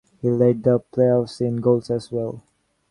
He 0.19 0.31
led 0.31 0.63
the 0.63 0.79
playoffs 0.79 1.41
in 1.41 1.57
goals 1.57 1.91
as 1.91 2.11
well. 2.11 2.41